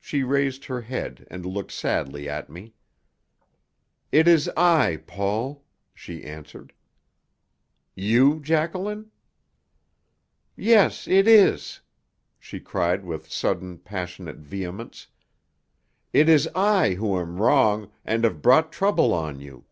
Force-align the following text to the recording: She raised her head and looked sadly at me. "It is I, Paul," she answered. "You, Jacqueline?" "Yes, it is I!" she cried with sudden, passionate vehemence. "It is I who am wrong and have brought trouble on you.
She 0.00 0.24
raised 0.24 0.64
her 0.64 0.80
head 0.80 1.28
and 1.30 1.46
looked 1.46 1.70
sadly 1.70 2.28
at 2.28 2.50
me. 2.50 2.74
"It 4.10 4.26
is 4.26 4.50
I, 4.56 5.04
Paul," 5.06 5.64
she 5.94 6.24
answered. 6.24 6.72
"You, 7.94 8.40
Jacqueline?" 8.40 9.12
"Yes, 10.56 11.06
it 11.06 11.28
is 11.28 11.82
I!" 11.84 11.86
she 12.40 12.58
cried 12.58 13.04
with 13.04 13.30
sudden, 13.30 13.78
passionate 13.78 14.38
vehemence. 14.38 15.06
"It 16.12 16.28
is 16.28 16.48
I 16.56 16.94
who 16.94 17.16
am 17.20 17.36
wrong 17.40 17.92
and 18.04 18.24
have 18.24 18.42
brought 18.42 18.72
trouble 18.72 19.12
on 19.14 19.38
you. 19.38 19.64